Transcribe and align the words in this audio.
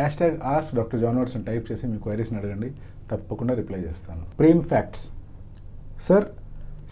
Hash 0.00 0.18
tag 0.20 0.36
ask 0.54 0.68
doctor 0.78 1.00
John 1.04 1.18
Watson 1.20 1.38
అని 1.40 1.46
type 1.50 1.64
చేసి 1.70 1.84
మీ 1.92 1.98
క్వైరీస్ని 2.04 2.38
అడగండి. 2.40 2.68
తప్పకుండా 3.10 3.52
రిప్లై 3.60 3.80
చేస్తాను. 3.86 4.22
Prem 4.40 4.60
facts 4.72 5.04
sir 6.08 6.26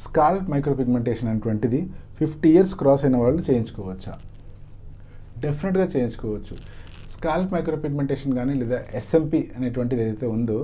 scalp 0.06 0.48
micropigmentation 0.54 1.28
అనేటువంటిది 1.30 1.80
ఫిఫ్టీ 2.18 2.48
ఇయర్స్ 2.56 2.74
క్రాస్ 2.80 3.02
అయిన 3.06 3.16
వాళ్ళు 3.22 3.42
చేయించుకోవచ్చా? 3.48 4.12
డెఫినెట్గా 5.44 5.86
చేయించుకోవచ్చు. 5.94 6.54
స్కాల్ప్ 7.14 7.50
మైక్రోపిగ్మెంటేషన్ 7.56 8.32
కానీ 8.38 8.52
లేదా 8.60 8.78
ఎస్ఎంపి 9.00 9.40
అనేటువంటిది 9.56 10.00
ఏదైతే 10.04 10.26
ఉందో 10.36 10.58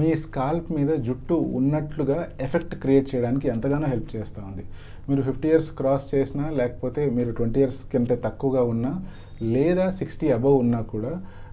మీ 0.00 0.08
స్కాల్ప్ 0.24 0.68
మీద 0.76 0.90
జుట్టు 1.06 1.36
ఉన్నట్లుగా 1.58 2.18
ఎఫెక్ట్ 2.46 2.74
క్రియేట్ 2.82 3.08
చేయడానికి 3.12 3.46
ఎంతగానో 3.54 3.88
హెల్ప్ 3.94 4.10
చేస్తూ 4.16 4.40
ఉంది. 4.50 4.64
మీరు 5.08 5.22
ఫిఫ్టీ 5.28 5.48
ఇయర్స్ 5.52 5.70
క్రాస్ 5.78 6.06
చేసినా 6.14 6.44
లేకపోతే 6.60 7.02
మీరు 7.16 7.30
ట్వంటీ 7.38 7.60
ఇయర్స్ 7.62 7.80
కంటే 7.92 8.16
తక్కువగా 8.26 8.62
ఉన్నా 8.72 8.92
లేదా 9.54 9.86
సిక్స్టీ 10.00 10.28
అబవ్ 10.38 10.56
ఉన్నా 10.64 10.80
కూడా 10.94 11.12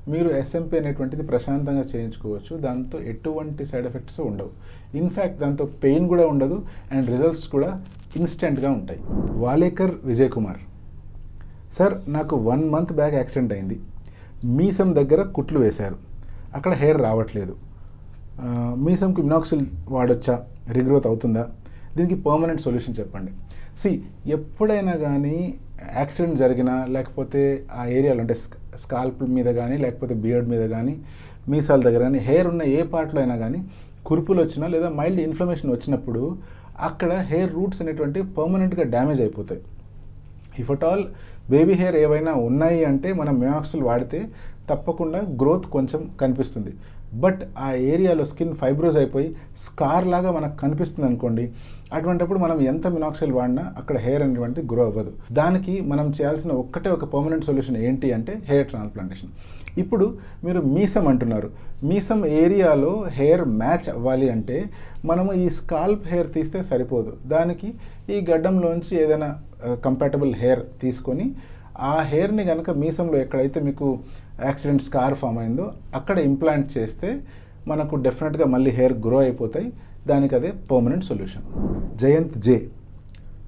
మీరు 0.10 0.30
ఎస్ఎంపి 0.30 0.78
అనేటువంటిది 0.78 1.24
ప్రశాంతంగా 1.24 1.84
చేయించుకోవచ్చు. 1.96 2.58
దాంతో 2.58 3.00
ఎటువంటి 3.00 3.66
సైడ్ 3.66 3.88
ఎఫెక్ట్స్ 3.88 4.20
ఉండవు. 4.20 4.52
ఇన్ఫ్యాక్ట్ 4.98 5.40
దాంతో 5.40 5.66
పెయిన్ 5.84 6.08
కూడా 6.08 6.28
ఉండదు 6.28 6.66
అండ్ 6.92 7.10
రిజల్ట్స్ 7.10 7.48
కూడా 7.48 7.84
ఇన్స్టెంట్గా 8.16 8.72
ఉంటాయి. 8.72 9.00
వాలేకర్ 9.32 9.92
విజయ్ 10.06 10.32
కుమార్. 10.32 10.58
సార్ 11.74 11.94
నాకు 12.08 12.36
వన్ 12.36 12.70
మంత్ 12.70 12.94
బ్యాక్ 12.94 13.14
యాక్సిడెంట్ 13.14 13.54
అయింది. 13.54 13.80
మీసం 14.46 14.96
దగ్గర 14.96 15.22
కుట్లు 15.22 15.60
వేశారు. 15.60 15.98
అక్కడ 16.56 16.74
హెయిర్ 16.74 17.02
రావట్లేదు. 17.02 17.56
మీసంకి 18.78 19.22
మినాక్సిల్ 19.22 19.66
వాడొచ్చా? 19.90 20.36
రిగ్రోత్ 20.72 21.08
అవుతుందా? 21.08 21.48
దీనికి 21.98 22.16
పర్మనెంట్ 22.22 22.62
సొల్యూషన్ 22.62 22.96
చెప్పండి. 23.00 23.32
సి 23.80 24.04
ఎప్పుడైనా 24.28 24.92
కానీ 24.92 25.58
యాక్సిడెంట్ 25.98 26.38
జరిగినా 26.38 26.86
లేకపోతే 26.86 27.42
ఆ 27.72 27.86
ఏరియాలో 27.86 28.20
అంటే 28.20 28.36
స్కాల్ప్ 28.76 29.22
మీద 29.30 29.46
కానీ 29.46 29.78
లేకపోతే 29.78 30.14
బియర్డ్ 30.14 30.50
మీద 30.50 30.70
కానీ 30.70 30.94
మీసాల 31.50 31.82
దగ్గర 31.82 32.02
కానీ 32.02 32.20
హెయిర్ 32.20 32.48
ఉన్న 32.48 32.64
ఏ 32.64 32.84
పార్ట్లో 32.84 33.22
అయినా 33.22 33.36
కానీ 33.36 33.60
కురుపులు 34.06 34.42
వచ్చినా 34.42 34.68
లేదా 34.68 34.90
మైల్డ్ 34.90 35.22
ఇన్ఫ్లమేషన్ 35.22 35.72
వచ్చినప్పుడు 35.72 36.38
అక్కడ 36.80 37.14
హెయిర్ 37.14 37.54
రూట్స్ 37.54 37.82
అనేటువంటి 37.82 38.22
పర్మనెంట్గా 38.22 38.84
డ్యామేజ్ 38.84 39.22
అయిపోతాయి. 39.22 39.62
If 40.60 40.72
at 40.72 40.84
all 40.84 41.04
baby 41.52 41.76
hair 41.82 41.98
ఏవైనా 42.06 42.34
ఉన్నాయి 42.48 42.82
అంటే 42.92 43.12
మనం 43.22 43.36
మియాక్సిల్ 43.44 43.84
వాడితే 43.90 44.22
తప్పకుండా 44.72 45.20
గ్రోత్ 45.42 45.68
కొంచెం 45.76 46.02
కనిపిస్తుంది. 46.22 46.72
బట్ 47.22 47.42
ఆ 47.66 47.68
ఏరియాలో 47.92 48.24
స్కిన్ 48.32 48.58
ఫైబ్రోజ్ 48.60 48.98
అయిపోయి 49.02 49.28
స్కార్ 49.66 50.06
లాగా 50.14 50.32
మనకు 50.36 50.56
కనిపిస్తుంది 50.64 51.06
అనుకోండి 51.08 51.46
అటువంటిప్పుడు 51.98 52.40
మనం 52.44 52.58
ఎంత 52.72 52.88
మినాక్సిల్ 52.96 53.32
వాడినా 53.38 53.64
అక్కడ 53.80 53.98
హెయిర్ 54.04 54.24
అనేటువంటి 54.26 54.62
గ్రో 54.72 54.84
అవ్వదు. 54.90 55.12
దానికి 55.40 55.74
మనం 55.92 56.08
చేయాల్సిన 56.18 56.52
ఒక్కటే 56.64 56.90
ఒక 56.98 57.06
పర్మనెంట్ 57.14 57.48
సొల్యూషన్ 57.50 57.78
ఏంటి 57.88 58.08
అంటే 58.18 58.34
హెయిర్ 58.50 58.68
ట్రాన్స్ప్లాంటేషన్. 58.72 59.32
ఇప్పుడు 59.84 60.06
మీరు 60.46 60.62
మీసం 60.76 61.06
అంటున్నారు. 61.12 61.50
మీసం 61.90 62.22
ఏరియాలో 62.44 62.94
హెయిర్ 63.18 63.44
మ్యాచ్ 63.62 63.90
అవ్వాలి 63.96 64.30
అంటే 64.36 64.58
మనము 65.10 65.32
ఈ 65.44 65.46
స్కాల్ప్ 65.60 66.06
హెయిర్ 66.14 66.30
తీస్తే 66.36 66.62
సరిపోదు. 66.72 67.12
దానికి 67.34 67.70
ఈ 68.16 68.20
గడ్డంలోంచి 68.30 68.94
ఏదైనా 69.04 69.30
కంపాటబుల్ 69.86 70.34
హెయిర్ 70.42 70.62
తీసుకొని 70.82 71.26
ఆ 71.92 71.96
హెయిర్ని 72.12 72.44
కనుక 72.52 72.70
మీసంలో 72.82 73.18
ఎక్కడైతే 73.24 73.60
మీకు 73.68 73.88
యాక్సిడెంట్ 74.48 74.84
స్కార్ 74.88 75.16
ఫామ్ 75.22 75.40
అయిందో 75.44 75.66
అక్కడ 76.00 76.18
ఇంప్లాంట్ 76.30 76.68
చేస్తే 76.78 77.10
మనకు 77.68 77.96
డెఫినెట్గా 78.08 78.46
మళ్ళీ 78.54 78.72
హెయిర్ 78.80 78.96
గ్రో 79.06 79.18
అయిపోతాయి. 79.26 79.68
దానికి 80.10 80.34
అదే 80.40 80.50
permanent 80.72 81.06
solution. 81.10 81.46
Jayant 82.02 82.38
J. 82.48 82.58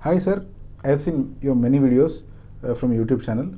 Hi 0.06 0.20
sir. 0.28 0.42
I 0.86 0.90
have 0.94 1.04
seen 1.06 1.22
your 1.48 1.60
many 1.66 1.80
videos 1.86 2.18
uh, 2.66 2.73
from 2.80 2.94
YouTube 3.00 3.22
channel. 3.28 3.52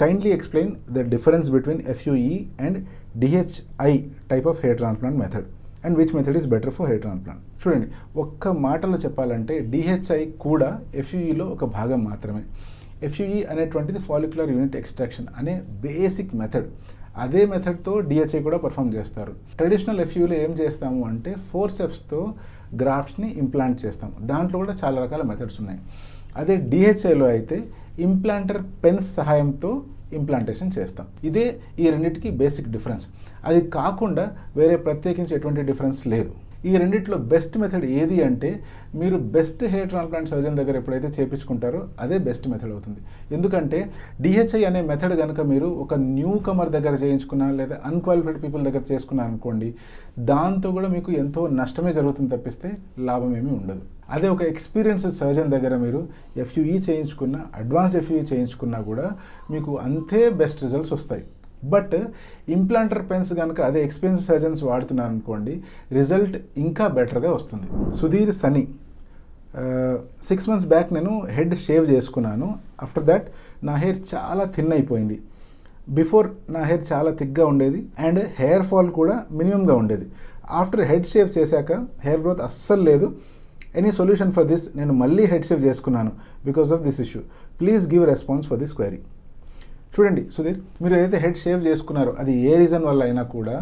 Kindly 0.00 0.30
explain 0.36 0.72
the 0.96 1.02
difference 1.12 1.46
between 1.54 1.80
FUE 1.92 2.34
and 2.64 2.78
DHI 3.22 3.92
type 4.32 4.46
of 4.50 4.58
hair 4.64 4.78
transplant 4.80 5.18
method 5.22 5.46
and 5.84 5.94
which 6.00 6.12
method 6.16 6.36
is 6.40 6.46
better 6.54 6.74
for 6.76 6.88
hair 6.90 7.02
transplant 7.04 7.42
చూడండి 7.62 7.88
ఒక్క 8.22 8.48
మాటలో 8.66 8.98
చెప్పాలంటే 9.04 9.54
DHI 9.72 10.20
కూడా 10.46 10.70
ఎఫ్యూఈలో 11.02 11.46
ఒక 11.56 11.64
భాగం 11.78 12.00
మాత్రమే. 12.10 12.42
FUE 13.02 13.42
అనేటువంటిది 13.42 13.98
follicular 13.98 14.50
unit 14.50 14.76
extraction 14.76 15.26
అనే 15.38 15.62
బేసిక్ 15.86 16.34
మెథడ్ 16.34 16.68
అదే 17.24 17.46
మెథడ్తో 17.46 18.00
డిహెచ్ఐ 18.00 18.42
కూడా 18.42 18.58
పర్ఫామ్ 18.58 18.94
చేస్తారు. 18.94 19.32
ట్రెడిషనల్ 19.56 20.00
ఎఫ్యూలో 20.00 20.34
ఏం 20.34 20.50
చేస్తాము 20.50 21.04
అంటే 21.06 21.34
ఫోర్ 21.50 21.72
స్టెప్స్తో 21.72 22.34
గ్రాఫ్ట్స్ని 22.80 23.28
ఇంప్లాంట్ 23.42 23.86
చేస్తాం. 23.86 24.12
దాంట్లో 24.20 24.58
కూడా 24.58 24.74
చాలా 24.84 25.02
రకాల 25.04 25.22
మెథడ్స్ 25.22 25.60
ఉన్నాయి. 25.60 25.80
అదే 26.36 26.56
డిహెచ్ఐలో 26.56 27.26
అయితే 27.26 27.64
ఇంప్లాంటర్ 27.98 28.62
పెన్స్ 28.84 29.14
సహాయంతో 29.14 29.82
ఇంప్లాంటేషన్ 30.12 30.72
చేస్తాం. 30.78 31.06
ఇదే 31.24 31.60
ఈ 31.78 31.90
రెండింటికి 31.90 32.30
బేసిక్ 32.30 32.68
డిఫరెన్స్ 32.68 33.06
అది 33.44 33.60
కాకుండా 33.60 34.36
వేరే 34.56 34.76
ప్రత్యేకించి 34.76 35.34
ఎటువంటి 35.36 35.62
డిఫరెన్స్ 35.62 36.06
లేదు. 36.06 36.32
ఈ 36.70 36.72
రెండిట్లో 36.82 37.16
బెస్ట్ 37.32 37.56
మెథడ్ 37.62 37.86
ఏది 38.00 38.16
అంటే 38.28 38.50
మీరు 39.00 39.16
బెస్ట్ 39.34 39.62
హెయిర్ 39.72 39.88
ట్రాన్స్ప్లాంట్ 39.92 40.30
సర్జన్ 40.32 40.56
దగ్గర 40.60 40.74
ఎప్పుడైతే 40.80 41.08
చేపించుకుంటారో 41.16 41.80
అదే 42.04 42.16
బెస్ట్ 42.28 42.46
మెథడ్ 42.52 42.72
అవుతుంది. 42.74 43.00
ఎందుకంటే 43.36 43.78
డిహెచ్ఐ 44.24 44.62
అనే 44.70 44.80
మెథడ్ 44.90 45.14
కనుక 45.22 45.40
మీరు 45.52 45.68
ఒక 45.84 45.94
న్యూ 46.16 46.32
కమర్ 46.48 46.72
దగ్గర 46.76 46.94
చేయించుకున్నా 47.04 47.48
లేదా 47.60 47.78
అన్క్వాలిఫైడ్ 47.90 48.40
పీపుల్ 48.44 48.64
దగ్గర 48.68 48.82
చేసుకున్నారు 48.92 49.30
అనుకోండి 49.32 49.68
దాంతో 50.32 50.70
కూడా 50.78 50.90
మీకు 50.96 51.10
ఎంతో 51.22 51.42
నష్టమే 51.60 51.92
జరుగుతుంది 51.98 52.30
తప్పిస్తే 52.34 52.70
లాభం 53.08 53.32
ఏమీ 53.40 53.52
ఉండదు. 53.60 53.82
అదే 54.16 54.26
ఒక 54.34 54.42
ఎక్స్పీరియన్స్డ్ 54.52 55.16
సర్జన్ 55.20 55.48
దగ్గర 55.54 55.74
మీరు 55.84 56.00
ఎఫ్యూఈ 56.42 56.76
చేయించుకున్న 56.88 57.36
అడ్వాన్స్ 57.60 57.96
ఎఫ్యూఈ 58.00 58.24
చేయించుకున్నా 58.32 58.78
కూడా 58.90 59.06
మీకు 59.54 59.72
అంతే 59.86 60.20
బెస్ట్ 60.42 60.62
రిజల్ట్స్ 60.66 60.94
వస్తాయి. 60.98 61.24
బట్ 61.64 61.94
ఇంప్లాంటర్ 62.56 63.02
పెన్స్ 63.10 63.30
కనుక 63.40 63.60
అదే 63.68 63.80
ఎక్స్పెన్సివ్ 63.84 64.26
సర్జన్స్ 64.30 64.62
వాడుతున్నారు 64.70 65.10
అనుకోండి 65.14 65.54
రిజల్ట్ 65.98 66.36
ఇంకా 66.64 66.86
బెటర్గా 66.98 67.30
వస్తుంది. 67.38 67.68
Sudhir 68.00 68.32
Sani 68.42 68.64
six 70.28 70.48
months 70.48 70.68
back 70.72 70.90
నేను 70.96 71.12
హెడ్ 71.36 71.54
షేవ్ 71.66 71.84
చేసుకున్నాను. 71.90 72.48
ఆఫ్టర్ 72.84 73.04
దాట్ 73.10 73.26
నా 73.68 73.74
హెయిర్ 73.84 74.00
చాలా 74.14 74.44
థిన్ 74.56 74.72
అయిపోయింది. 74.76 75.16
బిఫోర్ 75.98 76.26
నా 76.54 76.62
హెయిర్ 76.70 76.84
చాలా 76.92 77.10
థిక్గా 77.20 77.44
ఉండేది 77.52 77.80
అండ్ 78.06 78.20
హెయిర్ 78.40 78.64
ఫాల్ 78.70 78.90
కూడా 78.98 79.16
మినిమంగా 79.38 79.74
ఉండేది. 79.82 80.06
ఆఫ్టర్ 80.60 80.82
హెడ్ 80.90 81.08
షేవ్ 81.12 81.30
చేశాక 81.38 81.72
హెయిర్ 82.06 82.22
గ్రోత్ 82.24 82.42
అస్సలు 82.48 82.84
లేదు. 82.90 83.08
ఎనీ 83.80 83.90
సొల్యూషన్ 83.98 84.32
ఫర్ 84.36 84.46
దిస్ 84.50 84.64
నేను 84.76 84.92
మళ్ళీ 85.02 85.24
హెడ్ 85.32 85.46
షేవ్ 85.48 85.62
చేసుకున్నాను 85.68 86.12
because 86.48 86.70
of 86.76 86.82
this 86.86 87.00
issue 87.04 87.20
please 87.60 87.84
give 87.94 88.04
response 88.12 88.46
for 88.50 88.58
this 88.62 88.74
query 88.78 89.00
చూడండి 89.96 90.22
సుధీర్ 90.36 90.60
మీరు 90.82 90.94
ఏదైతే 90.94 91.18
హెడ్ 91.24 91.38
షేవ్ 91.44 91.60
చేసుకున్నారో 91.66 92.12
అది 92.20 92.32
ఏ 92.50 92.52
రీజన్ 92.62 92.84
వల్ల 92.84 93.02
అయినా 93.08 93.22
కూడా 93.36 93.56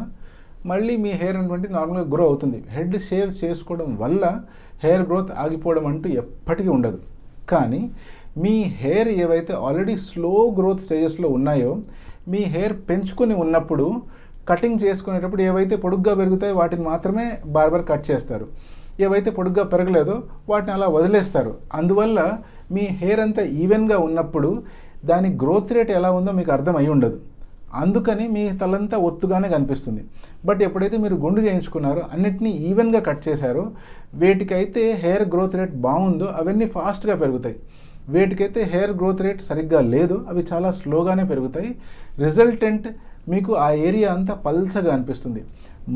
మళ్ళీ 0.67 0.95
మీ 1.05 1.11
హెయిర్ 1.21 1.37
అనేటువంటి 1.37 1.69
నార్మల్గా 1.73 2.05
గ్రో 2.15 2.25
అవుతుంది. 2.31 2.59
హెడ్ 2.75 2.95
షేవ్ 3.09 3.31
చేసుకోవడం 3.45 3.89
వల్ల 4.03 4.25
హెయిర్ 4.85 5.03
గ్రోత్ 5.03 5.33
ఆగిపోవడం 5.43 5.87
అంటూ 5.87 6.09
ఎప్పటికీ 6.23 6.69
ఉండదు. 6.69 6.99
కానీ 7.53 7.83
మీ 8.45 8.55
హెయిర్ 8.83 9.09
ఏవైతే 9.25 9.53
ఆల్రెడీ 9.67 9.97
స్లో 10.09 10.33
గ్రోత్ 10.59 10.85
స్టేజెస్లో 10.87 11.29
ఉన్నాయో 11.29 11.73
మీ 12.33 12.41
హెయిర్ 12.55 12.75
పెంచుకొని 12.89 13.35
ఉన్నప్పుడు 13.35 13.87
కటింగ్ 14.49 14.81
చేసుకునేటప్పుడు 14.85 15.43
ఏవైతే 15.43 15.77
పొడుగ్గా 15.85 16.15
పెరుగుతాయో 16.21 16.55
వాటిని 16.55 16.83
మాత్రమే 16.91 17.27
బార్బర్ 17.57 17.85
కట్ 17.91 18.07
చేస్తారు. 18.11 18.47
ఏవైతే 19.05 19.31
పొడుగ్గా 19.31 19.65
పెరగలేదో 19.75 20.17
వాటిని 20.49 20.73
అలా 20.73 20.89
వదిలేస్తారు. 20.97 21.53
అందువల్ల 21.75 22.19
మీ 22.75 22.85
హెయిర్ 23.01 23.21
అంతా 23.21 23.43
ఈవెన్గా 23.63 23.99
ఉన్నప్పుడు 23.99 24.51
దాని 25.11 25.31
గ్రోత్ 25.43 25.73
రేట్ 25.77 25.93
ఎలా 25.99 26.11
ఉందో 26.19 26.33
మీకు 26.41 26.51
అర్థం 26.57 26.77
అయి 26.81 26.91
ఉండదు. 26.97 27.19
అందుకని 27.83 28.25
మీ 28.35 28.43
తలంతా 28.61 28.97
ఒత్తుగానే 29.09 29.49
కనిపిస్తుంది. 29.55 30.03
బట్ 30.49 30.61
ఎప్పుడైతే 30.67 30.97
మీరు 31.05 31.17
గుండు 31.25 31.41
చేయించుకున్నారో 31.47 32.03
అన్నిటినీ 32.15 32.51
ఈవెన్గా 32.69 33.01
కట్ 33.09 33.23
చేశారో 33.29 33.65
వేటికైతే 34.23 34.83
హెయిర్ 35.05 35.25
గ్రోత్ 35.33 35.57
రేట్ 35.61 35.75
బాగుందో 35.87 36.29
అవన్నీ 36.41 36.69
ఫాస్ట్గా 36.77 37.17
పెరుగుతాయి. 37.23 37.57
వేటికైతే 38.15 38.63
హెయిర్ 38.75 38.95
గ్రోత్ 39.01 39.25
రేట్ 39.27 39.43
సరిగ్గా 39.51 39.81
లేదు 39.95 40.17
అవి 40.31 40.43
చాలా 40.53 40.71
స్లోగానే 40.79 41.25
పెరుగుతాయి. 41.33 41.71
రిజల్టెంట్ 42.25 42.89
మీకు 43.33 43.53
ఆ 43.67 43.69
ఏరియా 43.89 44.09
అంతా 44.17 44.35
పల్చగా 44.47 44.91
అనిపిస్తుంది. 44.97 45.43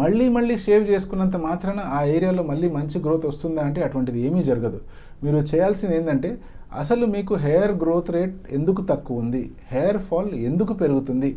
మళ్ళీ 0.01 0.27
మళ్ళీ 0.37 0.55
షేవ్ 0.65 0.85
చేసుకున్నంత 0.93 1.37
మాత్రాన 1.49 1.81
ఆ 1.99 2.01
ఏరియాలో 2.15 2.43
మళ్ళీ 2.51 2.69
మంచి 2.77 2.97
గ్రోత్ 3.05 3.27
వస్తుందా 3.31 3.63
అంటే 3.69 3.81
అటువంటిది 3.87 4.19
ఏమీ 4.29 4.41
జరగదు. 4.49 4.79
మీరు 5.25 5.39
చేయాల్సింది 5.51 5.95
ఏంటంటే 5.99 6.31
అసలు 6.83 7.05
మీకు 7.15 7.35
హెయిర్ 7.45 7.73
గ్రోత్ 7.83 8.11
రేట్ 8.17 8.39
ఎందుకు 8.57 8.81
తక్కువ 8.91 9.23
ఉంది? 9.23 9.43
హెయిర్ 9.73 9.99
ఫాల్ 10.09 10.31
ఎందుకు 10.49 10.73
పెరుగుతుంది? 10.83 11.31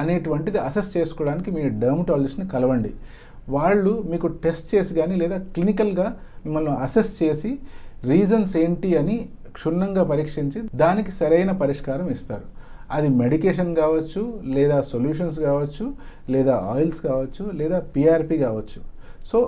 అనేటువంటిది 0.00 0.58
అసెస్ 0.68 0.90
చేసుకోవడానికి 0.96 1.50
మీ 1.56 1.62
డర్మటాలజిస్ట్ని 1.82 2.46
కలవండి. 2.54 2.92
వాళ్ళు 3.54 3.92
మీకు 4.10 4.26
టెస్ట్ 4.44 4.68
చేసి 4.74 4.92
కానీ 4.98 5.14
లేదా 5.22 5.38
క్లినికల్గా 5.54 6.08
మిమ్మల్ని 6.44 6.74
అసెస్ 6.86 7.12
చేసి 7.22 7.52
రీజన్స్ 8.12 8.54
ఏంటి 8.64 8.90
అని 9.00 9.16
క్షుణ్ణంగా 9.56 10.02
పరీక్షించి 10.12 10.60
దానికి 10.82 11.12
సరైన 11.20 11.50
పరిష్కారం 11.62 12.06
ఇస్తారు. 12.16 12.46
అది 12.96 13.08
మెడికేషన్ 13.22 13.72
కావచ్చు 13.82 14.22
లేదా 14.56 14.78
సొల్యూషన్స్ 14.92 15.38
కావచ్చు 15.48 15.84
లేదా 16.34 16.54
ఆయిల్స్ 16.74 17.00
కావచ్చు 17.08 17.44
లేదా 17.60 17.78
పిఆర్పి 17.94 18.38
కావచ్చు. 18.46 18.80
సో 19.30 19.38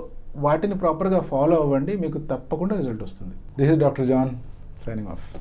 వాటిని 0.45 0.75
ప్రాపర్గా 0.83 1.19
ఫాలో 1.31 1.55
అవ్వండి 1.63 1.93
మీకు 2.03 2.19
తప్పకుండా 2.31 2.75
రిజల్ట్ 2.81 3.03
వస్తుంది. 3.07 3.35
This 3.59 3.71
is 3.73 3.81
doctor 3.85 4.07
John. 4.13 4.31
Signing 4.77 5.07
off. 5.07 5.39